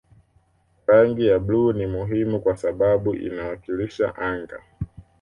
Rangi 0.87 1.27
ya 1.27 1.39
bluu 1.39 1.73
ni 1.73 1.85
muhimu 1.87 2.39
kwa 2.41 2.57
sababu 2.57 3.15
inawakilisha 3.15 4.15
anga 4.15 4.63